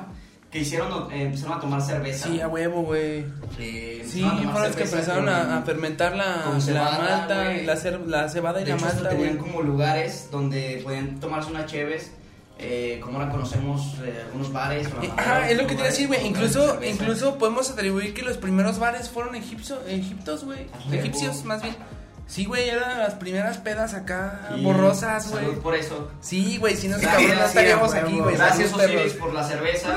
[0.53, 2.29] que hicieron, eh, empezaron a tomar cerveza.
[2.29, 3.25] Sí, a huevo, güey.
[3.59, 7.35] Eh, Sí, fueron los que empezaron con- a, a fermentar la, con la cebada, malta,
[7.45, 11.51] la, cer- la cebada y De la hecho, malta, tenían como lugares donde podían tomarse
[11.51, 12.11] unas cheves,
[12.59, 14.89] eh, como ahora conocemos eh, algunos bares.
[14.93, 16.27] la madera, es lo que te iba a decir, güey.
[16.27, 20.67] Incluso, incluso podemos atribuir que los primeros bares fueron egipcio, egiptos, güey.
[20.93, 21.75] Egipcios, más bien.
[22.33, 25.45] Sí, güey, eran las primeras pedas acá, borrosas, güey.
[25.45, 26.11] salud por eso.
[26.23, 28.37] Sí, güey, si no se cabrón, no estaríamos aquí, güey.
[28.37, 28.73] Gracias.
[28.73, 29.95] Osiris, por la cerveza.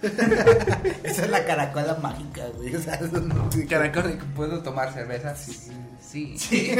[1.02, 2.76] Esa es la caracola mágica, güey.
[2.76, 5.34] O sea, eso no Caracol, ¿puedo tomar cerveza?
[5.34, 5.52] Sí.
[5.52, 6.38] Sí.
[6.38, 6.76] Sí.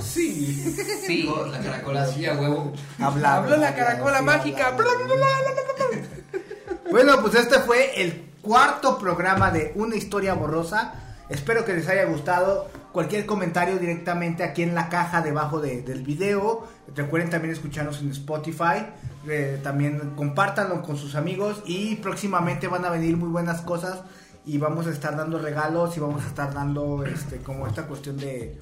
[0.00, 0.76] Sí.
[1.06, 1.28] Sí.
[1.30, 2.72] Oh, La caracola sí, a huevo.
[2.98, 3.34] Habla.
[3.34, 4.68] Habló la caracola sí, mágica.
[4.68, 4.82] habla.
[4.82, 6.90] Bla, bla, bla, bla, bla, bla.
[6.90, 10.94] Bueno, pues este fue el cuarto programa de Una Historia Borrosa.
[11.28, 12.70] Espero que les haya gustado.
[12.96, 16.66] Cualquier comentario directamente aquí en la caja debajo de- del video.
[16.94, 18.86] Recuerden también escucharnos en Spotify.
[19.28, 21.62] Eh, también compártanlo con sus amigos.
[21.66, 24.00] Y próximamente van a venir muy buenas cosas.
[24.46, 25.94] Y vamos a estar dando regalos.
[25.98, 28.58] Y vamos a estar dando este como esta cuestión de.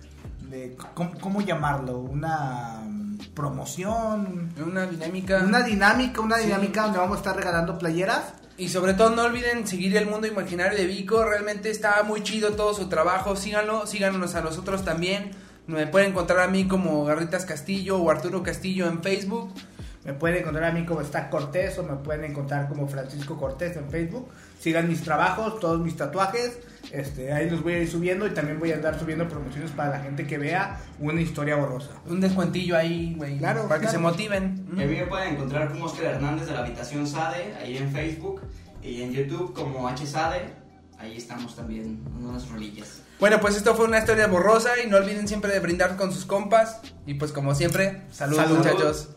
[0.51, 1.99] de ¿cómo, cómo llamarlo?
[2.01, 4.53] Una mm, promoción.
[4.66, 5.45] Una dinámica.
[5.45, 6.47] Una dinámica, una Sí.
[6.47, 8.35] dinámica donde vamos a estar regalando playeras.
[8.57, 12.53] Y sobre todo no olviden seguir el mundo imaginario de Vico, realmente está muy chido
[12.53, 15.33] todo su trabajo, síganlo, síganos a nosotros también.
[15.67, 19.53] Me pueden encontrar a mí como Garritas Castillo o Arturo Castillo en Facebook.
[20.05, 23.77] Me pueden encontrar a mí como Stack Cortés o me pueden encontrar como Francisco Cortés
[23.77, 24.29] en Facebook.
[24.61, 26.59] Sigan mis trabajos, todos mis tatuajes.
[26.93, 29.91] Este, ahí los voy a ir subiendo y también voy a andar subiendo promociones para
[29.91, 31.91] la gente que vea una historia borrosa.
[32.07, 34.67] Un descuentillo ahí, güey, Claro, para que se motiven.
[34.73, 38.43] A mí me pueden encontrar como Oscar Hernández de la Habitación Sade, ahí en Facebook.
[38.83, 40.53] Y en YouTube como H Sade.
[40.99, 43.01] Ahí estamos también, unas rolillas.
[43.19, 46.25] Bueno, pues esto fue una historia borrosa y no olviden siempre de brindar con sus
[46.27, 46.81] compas.
[47.07, 48.59] Y pues como siempre, saludos Salud.
[48.59, 49.09] muchachos.